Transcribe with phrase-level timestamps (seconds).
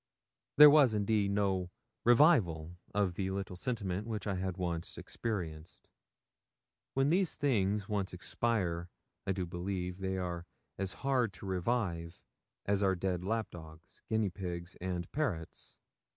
[0.57, 1.69] There was, indeed, no
[2.05, 5.87] revival of the little sentiment which I had once experienced.
[6.95, 8.89] When these things once expire,
[9.27, 10.47] I do believe they are
[10.79, 12.19] as hard to revive
[12.65, 15.77] as our dead lap dogs, guinea pigs, and parrots.